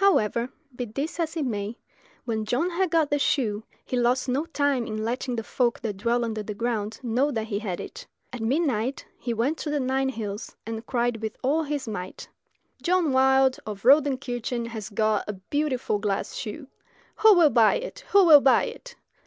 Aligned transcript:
However, 0.00 0.48
be 0.74 0.86
this 0.86 1.20
as 1.20 1.36
it 1.36 1.44
may, 1.44 1.76
when 2.24 2.46
John 2.46 2.70
had 2.70 2.90
got 2.90 3.10
the 3.10 3.18
shoe 3.18 3.62
he 3.84 3.94
lost 3.94 4.26
no 4.26 4.46
time 4.46 4.86
in 4.86 5.04
letting 5.04 5.36
the 5.36 5.42
folk 5.42 5.80
that 5.80 5.98
dwell 5.98 6.24
under 6.24 6.42
the 6.42 6.54
ground 6.54 6.98
know 7.02 7.30
that 7.30 7.48
he 7.48 7.58
had 7.58 7.78
it. 7.78 8.06
At 8.32 8.40
midnight 8.40 9.04
he 9.18 9.34
went 9.34 9.58
to 9.58 9.68
the 9.70 9.78
Nine 9.78 10.08
hills, 10.08 10.56
and 10.64 10.86
cried 10.86 11.20
with 11.20 11.36
all 11.42 11.62
his 11.62 11.86
might 11.86 12.26
"John 12.80 13.12
Wilde 13.12 13.58
of 13.66 13.82
Rodenkirchen 13.84 14.64
has 14.68 14.88
got 14.88 15.28
a 15.28 15.34
beautiful 15.34 15.98
glass 15.98 16.34
shoe. 16.34 16.68
Who 17.16 17.34
will 17.34 17.50
buy 17.50 17.74
it? 17.74 18.02
who 18.12 18.24
will 18.24 18.40
buy 18.40 18.64
it?" 18.64 18.96